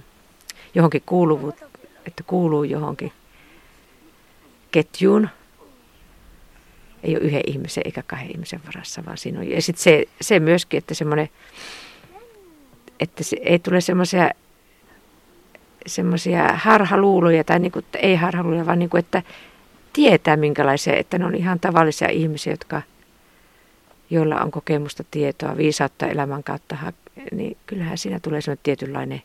[0.75, 1.65] johonkin kuuluvuutta,
[2.07, 3.11] että kuuluu johonkin
[4.71, 5.29] ketjuun
[7.05, 9.49] ei ole yhden ihmisen eikä kahden ihmisen varassa, vaan siinä on.
[9.49, 11.29] Ja sitten se, se myöskin, että semmoinen,
[12.99, 14.29] että se ei tule semmoisia
[15.87, 19.23] semmoisia harhaluuloja, tai niin kuin, ei harhaluuloja, vaan niin kuin, että
[19.93, 22.81] tietää minkälaisia, että ne on ihan tavallisia ihmisiä, jotka,
[24.09, 26.77] joilla on kokemusta, tietoa, viisautta elämän kautta,
[27.31, 29.21] niin kyllähän siinä tulee semmoinen tietynlainen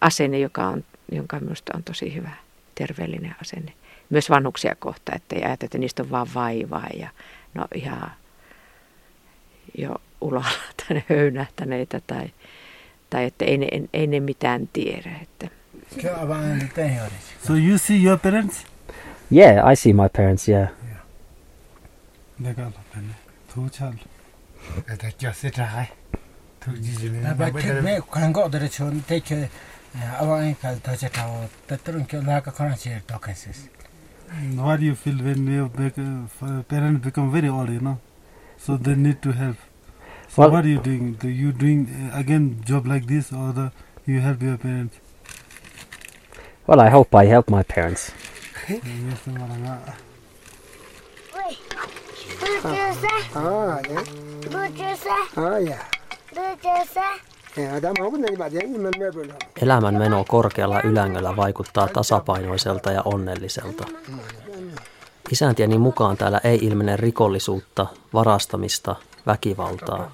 [0.00, 2.30] asenne, joka on, jonka minusta on tosi hyvä,
[2.74, 3.72] terveellinen asenne
[4.10, 7.08] myös vanhuksia kohta, että ei ajatella, että niistä on vaan vaivaa ja
[7.54, 8.10] no ihan
[9.78, 10.46] jo ulolla
[10.86, 12.30] tänne höynähtäneitä tai,
[13.10, 15.10] tai että ei ne, ei ne mitään tiedä.
[15.22, 15.48] Että.
[17.46, 18.66] So you see your parents?
[19.32, 20.68] Yeah, I see my parents, yeah.
[24.92, 25.84] Että jos sitä hai.
[26.66, 26.72] Ta
[27.38, 29.50] ba kek me kan go da chon te ke
[34.56, 37.98] What do you feel when your uh, parents become very old, you know?
[38.58, 39.56] So they need to help.
[40.28, 41.12] So Well- what are you doing?
[41.14, 43.72] Do you doing uh, again job like this or the,
[44.06, 44.96] you help your parents?
[46.66, 48.10] Well, I hope I help my parents.
[48.68, 48.82] Yes,
[49.26, 49.94] maranga.
[55.36, 55.82] Ah, yeah.
[57.56, 57.72] Ah, yeah.
[57.72, 59.34] Yeah, tämä on kuitenkin vähän enemmän möpöllä.
[59.62, 63.84] Elämän meno korkealla ylängöllä vaikuttaa tasapainoiselta ja onnelliselta.
[65.30, 70.12] Isäntieni mukaan täällä ei ilmene rikollisuutta, varastamista, väkivaltaa.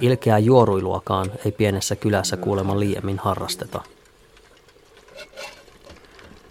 [0.00, 3.80] Ilkeää juoruiluakaan ei pienessä kylässä kuulemma liiemmin harrasteta.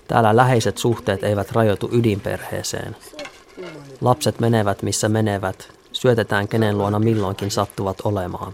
[0.08, 2.96] Täällä läheiset suhteet eivät rajoitu ydinperheeseen.
[4.02, 8.54] Lapset menevät missä menevät, syötetään kenen luona milloinkin sattuvat olemaan.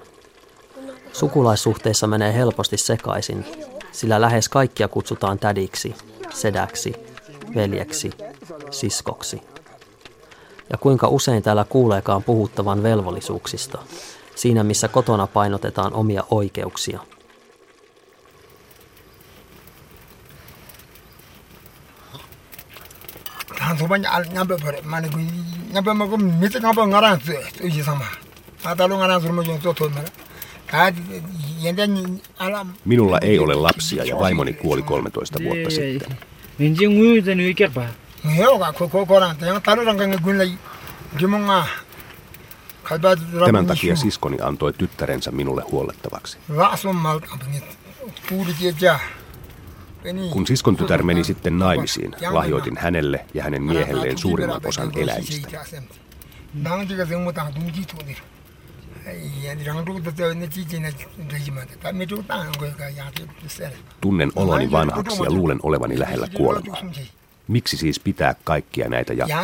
[1.19, 3.45] Sukulaissuhteissa menee helposti sekaisin,
[3.91, 5.95] sillä lähes kaikkia kutsutaan tädiksi,
[6.33, 6.93] sedäksi,
[7.55, 8.11] veljeksi,
[8.71, 9.41] siskoksi.
[10.71, 13.77] Ja kuinka usein täällä kuuleekaan puhuttavan velvollisuuksista,
[14.35, 16.99] siinä missä kotona painotetaan omia oikeuksia.
[23.59, 23.79] Tang
[32.85, 36.17] Minulla ei ole lapsia ja vaimoni kuoli 13 vuotta sitten.
[43.45, 46.37] Tämän takia siskoni antoi tyttärensä minulle huollettavaksi.
[50.31, 55.47] Kun siskon tytär meni sitten naimisiin, lahjoitin hänelle ja hänen miehelleen suurimman osan eläimistä.
[64.01, 66.77] Tunnen oloni vanhaksi ja luulen olevani lähellä kuolemaa.
[67.47, 69.41] Miksi siis pitää kaikkia näitä jatkoja?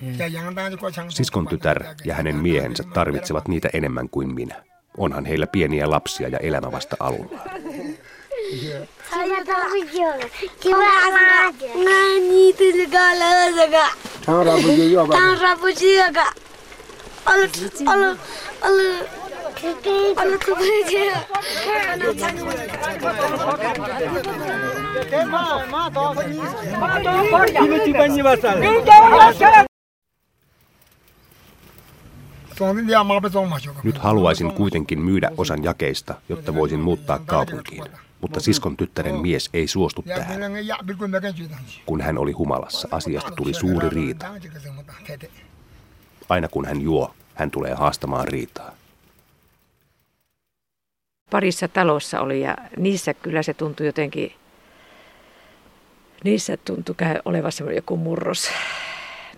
[0.00, 0.18] Niin.
[1.10, 4.64] Siskon tytär ja hänen miehensä tarvitsevat niitä enemmän kuin minä.
[4.96, 7.50] Onhan heillä pieniä lapsia ja elämä vasta alullaan.
[11.84, 12.54] Nani
[33.82, 38.03] Nyt haluaisin kuitenkin myydä osan jakeista, jotta voisin muuttaa kaupunkiin.
[38.24, 40.40] Mutta siskon tyttären mies ei suostu tähän.
[41.86, 44.26] Kun hän oli humalassa, asiasta tuli suuri riita.
[46.28, 48.72] Aina kun hän juo, hän tulee haastamaan riitaa.
[51.30, 54.32] parissa talossa oli ja niissä kyllä se tuntui jotenkin,
[56.24, 58.50] niissä tuntui olevan semmoinen joku murros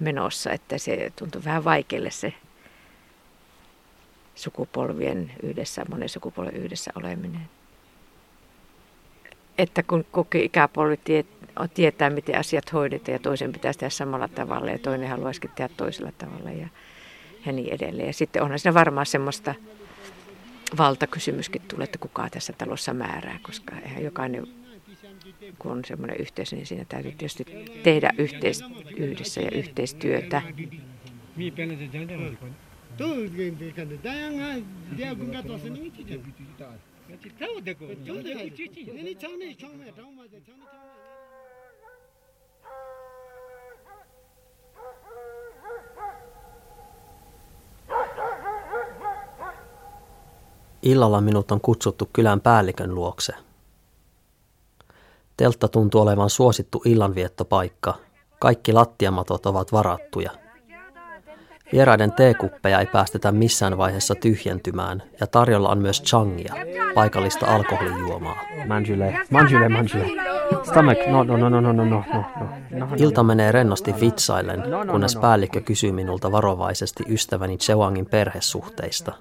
[0.00, 2.34] menossa, että se tuntui vähän vaikealle se
[4.34, 7.55] sukupolvien yhdessä, monen sukupolven yhdessä oleminen.
[9.58, 11.24] Että kun koki ikäpolvi tie,
[11.74, 16.12] tietää, miten asiat hoidetaan ja toisen pitäisi tehdä samalla tavalla ja toinen haluaisikin tehdä toisella
[16.18, 16.68] tavalla ja,
[17.46, 18.06] ja niin edelleen.
[18.06, 19.54] Ja sitten onhan siinä varmaan semmoista
[20.78, 24.46] valtakysymyskin tulee, että kuka tässä talossa määrää, koska eihän jokainen,
[25.58, 27.44] kun on semmoinen yhteisö, niin siinä täytyy tietysti
[27.82, 28.64] tehdä yhteis,
[28.96, 30.42] yhdessä ja yhteistyötä.
[50.82, 53.32] Illalla minut on kutsuttu kylän päällikön luokse.
[55.36, 57.94] Teltta tuntuu olevan suosittu illanviettopaikka.
[58.38, 60.30] Kaikki lattiamatot ovat varattuja–
[61.72, 66.54] Vieraiden teekuppeja ei päästetä missään vaiheessa tyhjentymään ja tarjolla on myös changia,
[66.94, 68.40] paikallista alkoholijuomaa.
[68.66, 70.06] Manjule, manjule, manjule.
[70.62, 72.24] Stomach, no, no, no, no, no, no, no, no,
[72.70, 72.88] no.
[72.96, 79.12] Ilta menee rennosti vitsaillen, kunnes päällikkö kysyy minulta varovaisesti ystäväni Chewangin perhesuhteista.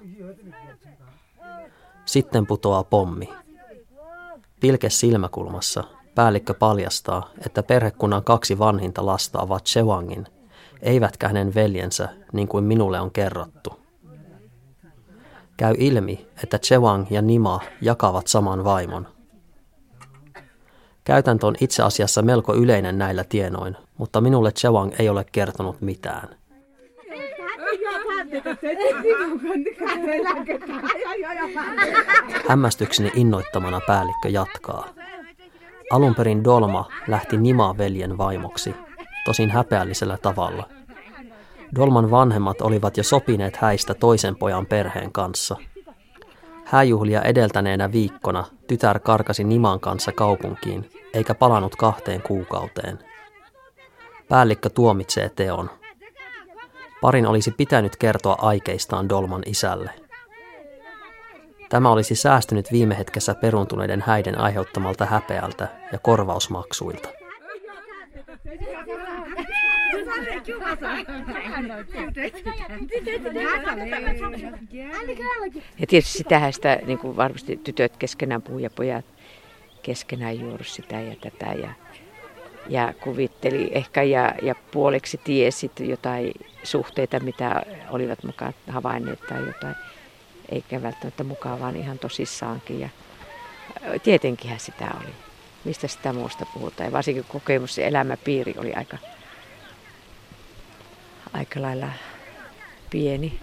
[2.04, 3.28] Sitten putoaa pommi.
[4.60, 5.84] Pilke silmäkulmassa
[6.14, 10.26] päällikkö paljastaa, että perhekunnan kaksi vanhinta lasta ovat Chewangin,
[10.82, 13.80] eivätkä hänen veljensä, niin kuin minulle on kerrottu.
[15.56, 19.08] Käy ilmi, että Chewang ja Nima jakavat saman vaimon.
[21.04, 26.28] Käytäntö on itse asiassa melko yleinen näillä tienoin, mutta minulle Chewang ei ole kertonut mitään.
[32.48, 34.88] Hämmästykseni innoittamana päällikkö jatkaa.
[35.90, 38.74] Alun perin Dolma lähti Nimaa veljen vaimoksi,
[39.26, 40.68] tosin häpeällisellä tavalla.
[41.74, 45.56] Dolman vanhemmat olivat jo sopineet häistä toisen pojan perheen kanssa.
[46.64, 52.98] Hääjuhlia edeltäneenä viikkona tytär karkasi Niman kanssa kaupunkiin, eikä palannut kahteen kuukauteen.
[54.28, 55.70] Päällikkö tuomitsee teon.
[57.00, 59.90] Parin olisi pitänyt kertoa aikeistaan Dolman isälle.
[61.68, 67.08] Tämä olisi säästynyt viime hetkessä peruntuneiden häiden aiheuttamalta häpeältä ja korvausmaksuilta.
[75.78, 79.04] Ja tietysti sitähän sitä niin kuin varmasti tytöt keskenään puhuu ja pojat
[79.82, 81.52] keskenään juuri sitä ja tätä.
[81.52, 81.70] Ja,
[82.68, 89.74] ja kuvitteli ehkä ja, ja puoleksi tiesit jotain suhteita, mitä olivat mukaan havainneet tai jotain.
[90.48, 92.80] Eikä välttämättä mukaan, vaan ihan tosissaankin.
[92.80, 92.88] Ja
[94.02, 95.12] tietenkinhän sitä oli.
[95.64, 96.86] Mistä sitä muusta puhutaan.
[96.86, 98.98] Ja varsinkin kokemus ja elämäpiiri oli aika,
[101.36, 101.88] aika lailla
[102.90, 103.40] pieni.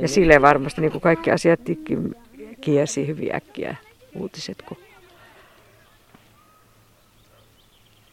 [0.00, 1.60] Ja sille varmasti niin kuin kaikki asiat
[2.60, 3.76] kiersi hyvin äkkiä
[4.14, 4.76] uutiset, kun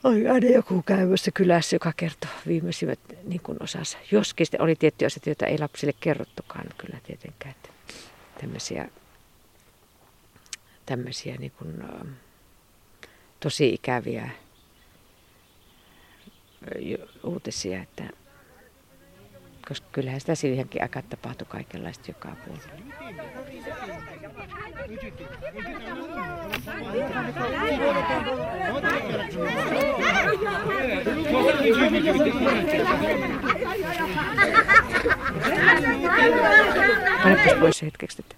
[0.03, 3.97] oli aina joku käymässä kylässä, joka kertoi viimeisimmät niin kuin osassa.
[4.11, 7.55] Joskin oli tiettyjä asioita, joita ei lapsille kerrottukaan kyllä tietenkään.
[7.55, 7.69] Että
[8.41, 8.89] tämmöisiä,
[10.85, 11.83] tämmöisiä niin kuin,
[13.45, 14.29] tosi ikäviä
[17.23, 18.03] uutisia, että
[19.67, 22.71] koska kyllähän sitä siihenkin aikaan tapahtui kaikenlaista joka puolella.
[37.23, 38.35] Panepas pois hetkeksi tätä.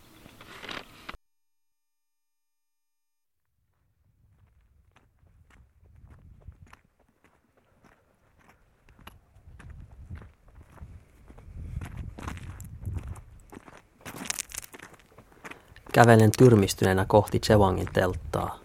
[15.97, 18.59] Kävelen tyrmistyneenä kohti Chewangin telttaa.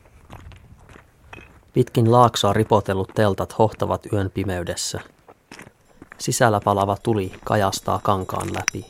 [1.72, 5.01] Pitkin laaksoa ripotellut teltat hohtavat yön pimeydessä.
[6.18, 8.87] Sisällä palava tuli kajastaa kankaan läpi.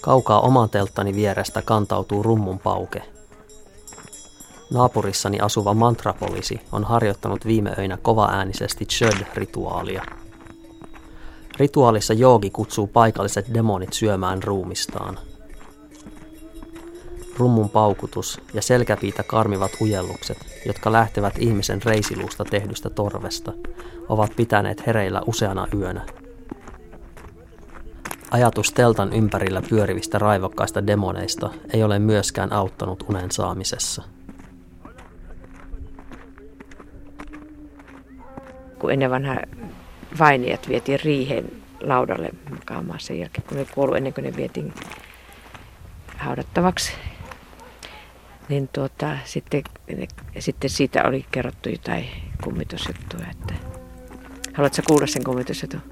[0.00, 3.02] Kaukaa oman telttani vierestä kantautuu rummun pauke.
[4.72, 10.02] Naapurissani asuva mantrapolisi on harjoittanut viime öinä kovaäänisesti Chöd-rituaalia.
[11.56, 15.18] Rituaalissa joogi kutsuu paikalliset demonit syömään ruumistaan–
[17.40, 23.52] rummun paukutus ja selkäpiitä karmivat ujellukset, jotka lähtevät ihmisen reisiluusta tehdystä torvesta,
[24.08, 26.06] ovat pitäneet hereillä useana yönä.
[28.30, 34.02] Ajatus teltan ympärillä pyörivistä raivokkaista demoneista ei ole myöskään auttanut unen saamisessa.
[38.78, 39.36] Kun ennen vanha
[40.18, 44.74] vainijat vietiin riiheen laudalle makaamaan sen jälkeen, kun ne kuollut ennen kuin ne vietiin
[46.16, 46.92] haudattavaksi
[48.50, 49.62] niin tuota, sitten,
[50.38, 52.08] sitten siitä oli kerrottu jotain
[52.44, 53.26] kummitusjuttuja.
[53.30, 53.54] Että...
[54.54, 55.82] Haluatko kuulla sen kummitusjutun?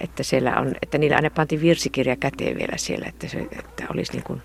[0.00, 4.12] Että, siellä on, että niillä aina pantiin virsikirja käteen vielä siellä, että, se, että olisi
[4.12, 4.42] niin kuin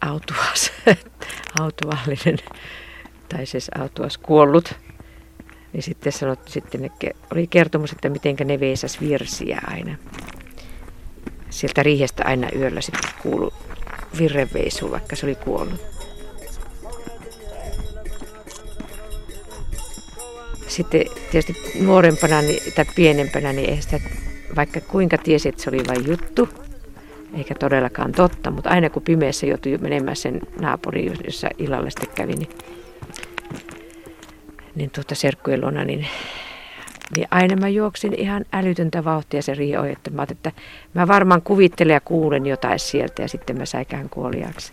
[0.00, 0.72] autuas,
[1.60, 2.38] autuallinen
[3.28, 4.74] tai siis autuas kuollut.
[5.72, 6.90] Niin sitten, sanot, sitten ne,
[7.32, 9.96] oli kertomus, että miten ne veisas virsiä aina
[11.50, 13.52] sieltä riihestä aina yöllä sitten kuulu
[14.18, 15.80] virreveisu, vaikka se oli kuollut.
[20.66, 24.00] Sitten tietysti nuorempana niin, tai pienempänä, niin ei sitä,
[24.56, 26.48] vaikka kuinka tiesi, että se oli vain juttu,
[27.34, 32.32] eikä todellakaan totta, mutta aina kun pimeässä joutui menemään sen naapuriin, jossa illalla sitten kävi,
[32.32, 32.48] niin,
[34.74, 36.06] niin tuota serkkujen luona, niin
[37.16, 40.52] niin aina mä juoksin ihan älytöntä vauhtia se rio, että mä että
[40.94, 44.72] mä varmaan kuvittelen ja kuulen jotain sieltä ja sitten mä säikään kuoliaksi.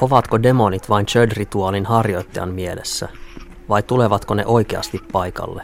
[0.00, 3.08] Ovatko demonit vain Chöd-rituaalin harjoittajan mielessä,
[3.68, 5.62] vai tulevatko ne oikeasti paikalle?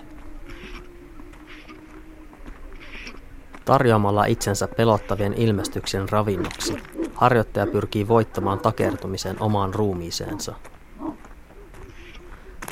[3.64, 6.76] Tarjoamalla itsensä pelottavien ilmestyksien ravinnoksi,
[7.14, 10.54] harjoittaja pyrkii voittamaan takertumisen omaan ruumiiseensa–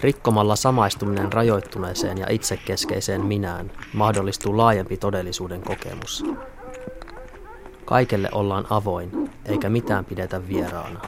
[0.02, 6.24] Rikkomalla samaistuminen rajoittuneeseen ja itsekeskeiseen minään mahdollistuu laajempi todellisuuden kokemus.
[7.84, 11.00] Kaikelle ollaan avoin, eikä mitään pidetä vieraana.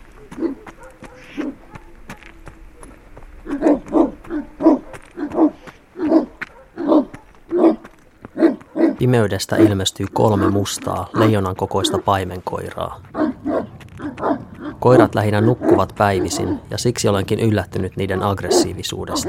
[8.99, 13.01] Pimeydestä ilmestyy kolme mustaa, leijonan kokoista paimenkoiraa.
[14.85, 19.29] Koirat lähinnä nukkuvat päivisin ja siksi olenkin yllättynyt niiden aggressiivisuudesta.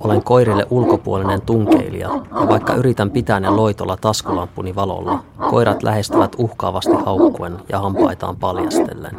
[0.00, 6.92] Olen koirille ulkopuolinen tunkeilija ja vaikka yritän pitää ne loitolla taskulampuni valolla, koirat lähestyvät uhkaavasti
[7.04, 9.16] haukkuen ja hampaitaan paljastellen.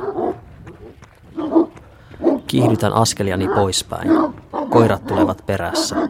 [2.47, 4.09] Kiihdytän askeliani poispäin.
[4.69, 6.09] Koirat tulevat perässä.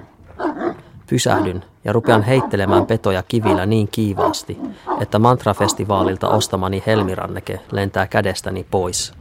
[1.09, 4.57] Pysähdyn ja rupean heittelemään petoja kivillä niin kiivaasti,
[4.99, 9.13] että mantrafestivaalilta ostamani helmiranneke lentää kädestäni pois.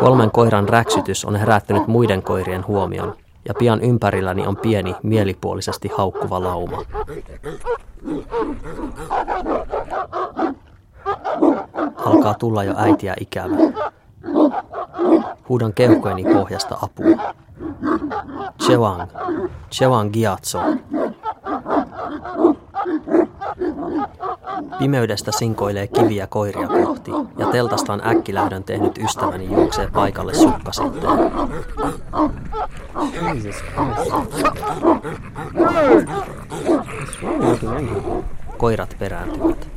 [0.00, 3.14] Kolmen koiran räksytys on herättänyt muiden koirien huomion,
[3.48, 6.82] ja pian ympärilläni on pieni, mielipuolisesti haukkuva lauma.
[11.96, 13.56] Alkaa tulla jo äitiä ikävä.
[15.48, 17.34] Huudan keuhkojeni pohjasta apua.
[18.62, 19.02] Chewang,
[19.70, 20.58] Chewang Giatso.
[24.78, 31.18] Pimeydestä sinkoilee kiviä koiria kohti ja teltastaan äkkilähdön tehnyt ystäväni juoksee paikalle sukkasitteen.
[38.58, 39.68] Koirat perääntyvät.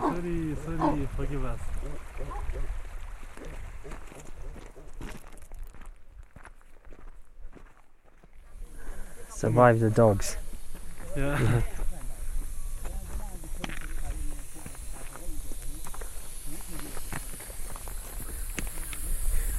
[0.00, 1.60] Sorry, sorry, forgive us.
[9.42, 10.36] Survive the dogs.
[11.16, 11.34] Yeah.
[11.42, 11.62] yeah.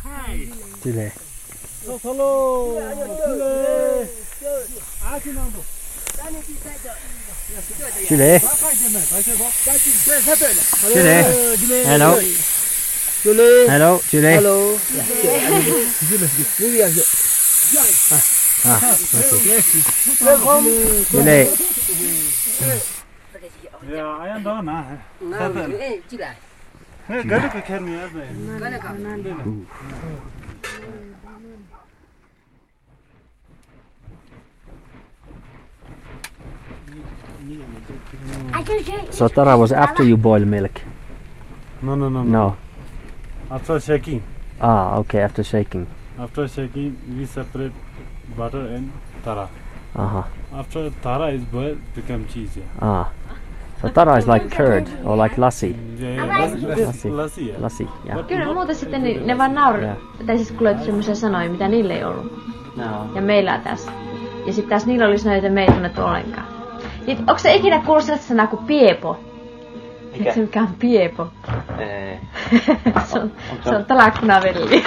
[0.03, 0.47] Hi.
[0.83, 1.11] Chile.
[1.83, 2.79] Hello.
[3.27, 4.07] Chile.
[8.07, 8.39] Chile.
[10.93, 11.19] Chile.
[11.91, 12.11] Hello.
[13.21, 13.67] Chile.
[13.67, 13.99] Hello.
[14.07, 14.31] Chile.
[14.31, 14.77] Hello.
[18.09, 18.32] Hello.
[18.65, 19.59] Ah, okay.
[20.19, 20.63] Welkom.
[21.11, 21.49] Nee.
[23.91, 24.85] Ja, I am done now.
[25.67, 26.29] Nee, chila.
[27.07, 27.91] Nee, gade ka kher me
[28.59, 28.91] Gade ka.
[39.11, 40.81] So Tara was after you boil milk?
[41.81, 42.23] No, no, no.
[42.23, 42.55] No.
[43.51, 44.23] After shaking.
[44.61, 45.87] Ah, okay, after shaking.
[46.17, 47.73] After shaking, we separate
[48.37, 48.91] butter and
[49.23, 49.49] tara.
[49.95, 50.23] Uh-huh.
[50.59, 52.57] After tara is boiled, become cheese.
[52.57, 52.65] Yeah.
[52.81, 53.11] Ah.
[53.81, 55.75] So tara is like curd or like lassi.
[55.99, 56.39] Yeah, yeah.
[56.87, 57.09] Lassi.
[57.09, 57.61] Lassi, yeah.
[57.61, 58.27] Lassi, yeah.
[58.27, 59.97] Kyllä, muuta sitten ne, ne vaan nauru, yeah.
[60.25, 62.53] tai siis kuulet semmoisia sanoja, mitä niille ei ollut.
[62.75, 63.09] No.
[63.15, 63.91] Ja meillä tässä.
[64.45, 66.47] Ja sitten taas niillä oli sanoja, joita me ei tunnettu ollenkaan.
[67.07, 69.19] Niin, onko se ikinä kuullut sellaista sanaa kuin piepo?
[70.11, 70.17] Mikä?
[70.17, 71.27] Eikö se mikä on piepo?
[71.77, 72.19] Ei.
[73.05, 73.31] se on,
[73.63, 74.83] se on talakkunavelli.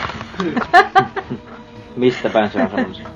[1.97, 3.09] Mistä päin se on semmoisia?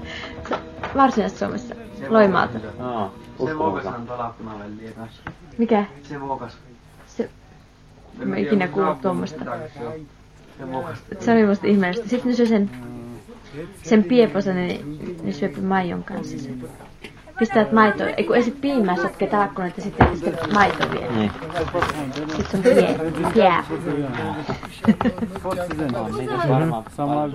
[0.97, 1.74] Varsinais-Suomessa.
[2.09, 2.59] Loimaalta.
[2.78, 3.12] Aa,
[3.47, 5.22] se vuokas on talakkunavelliä kanssa.
[5.59, 5.84] Mikä?
[6.03, 6.59] Se vuokas.
[7.07, 7.30] Se...
[8.24, 9.45] Mä ikinä kuullut tuommoista.
[11.20, 12.09] Se oli musta ihmeellistä.
[12.09, 12.70] Sitten ne syö sen,
[13.82, 16.64] sen pieposen, niin ne syö maidon kanssa sen
[17.41, 21.12] pistävät maitoa, ei kun ensin piimää sotkee talkkunat ja sitten pistävät maitoa vielä.
[21.12, 21.30] Niin.
[22.36, 23.53] Sitten on pie, pie.
[26.97, 27.30] Summer,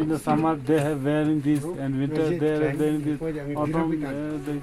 [0.00, 3.20] in the summer they have wearing this and winter they are wearing this.
[3.56, 4.62] Autumn, uh, they,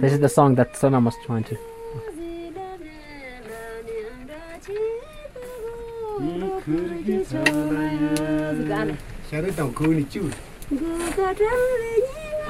[0.00, 1.56] this is the song that Sonam was trying to.
[9.30, 10.30] Share don't go ni chu.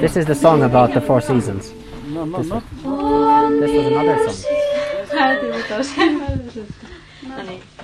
[0.00, 1.70] This is the song about the four seasons.
[1.70, 2.50] This.
[2.50, 2.62] Was,
[3.60, 4.42] this was another song.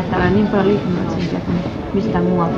[0.00, 1.56] Että on niin paljon liikkumattomia kuin
[1.94, 2.56] mistään muualta.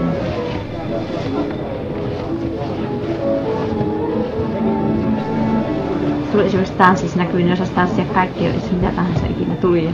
[6.32, 9.90] Tuli esimerkiksi tanssissa näkyy, niin osasi tanssia kaikki, jos mitä tahansa ikinä tuli.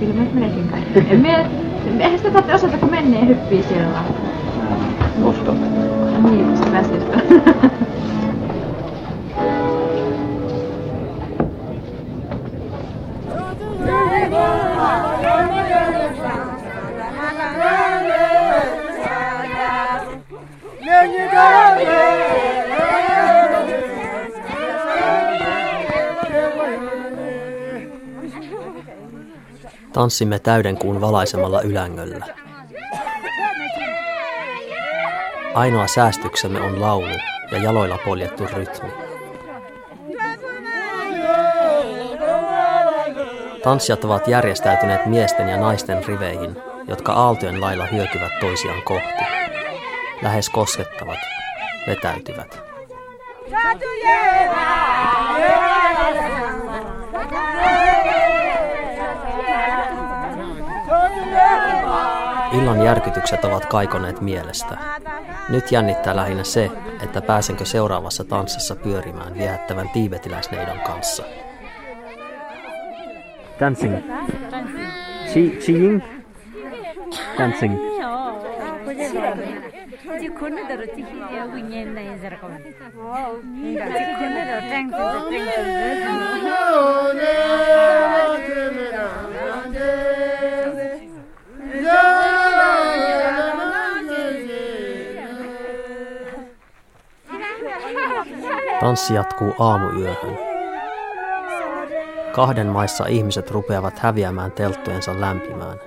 [0.00, 0.98] Kyllä mä menekin kaikki.
[2.00, 4.25] Eihän sitä tarvitse osata, kun menee hyppii siellä vaan.
[30.06, 32.26] Tanssimme täyden kuun valaisemalla ylängöllä.
[35.54, 37.18] Ainoa säästyksemme on laulu
[37.50, 38.90] ja jaloilla poljettu rytmi.
[43.62, 46.56] Tanssijat ovat järjestäytyneet miesten ja naisten riveihin,
[46.88, 49.22] jotka aaltojen lailla hyökyvät toisiaan kohti.
[50.22, 51.18] Lähes koskettavat,
[51.86, 52.60] vetäytyvät.
[62.56, 64.78] Illan järkytykset ovat kaikoneet mielestä.
[65.48, 66.70] Nyt jännittää lähinnä se,
[67.02, 71.22] että pääsenkö seuraavassa tanssissa pyörimään viehättävän tiibetiläisneidon kanssa.
[73.60, 73.96] Dancing.
[75.32, 76.02] Chi, Chiying.
[77.38, 77.78] Dancing.
[98.80, 100.38] Tanssi jatkuu aamuyöhön.
[102.32, 105.80] Kahden maissa ihmiset rupeavat häviämään telttojensa lämpimään.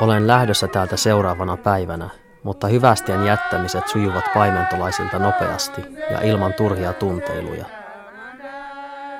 [0.00, 2.10] Olen lähdössä täältä seuraavana päivänä,
[2.42, 7.64] mutta hyvästien jättämiset sujuvat paimentolaisilta nopeasti ja ilman turhia tunteiluja.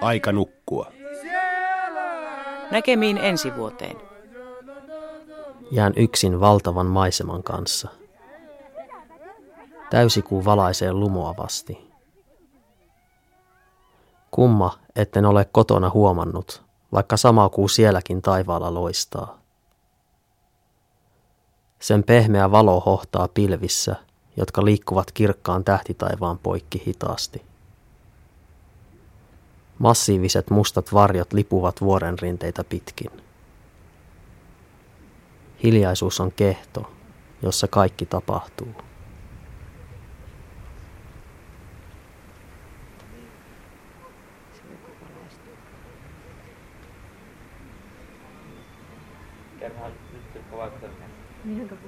[0.01, 0.87] Aika nukkua.
[2.71, 3.97] Näkemiin ensi vuoteen.
[5.71, 7.89] Jään yksin valtavan maiseman kanssa.
[9.95, 11.91] Täysikuu valaisee lumoavasti.
[14.31, 19.39] Kumma, etten ole kotona huomannut, vaikka sama kuu sielläkin taivaalla loistaa.
[21.79, 23.97] Sen pehmeä valo hohtaa pilvissä,
[24.37, 27.43] jotka liikkuvat kirkkaan tähtitaivaan poikki hitaasti.
[29.79, 33.11] Massiiviset mustat varjot lipuvat vuoren rinteitä pitkin.
[35.63, 36.91] Hiljaisuus on kehto,
[37.43, 38.75] jossa kaikki tapahtuu.
[51.45, 51.84] Mihinkä pitäisi?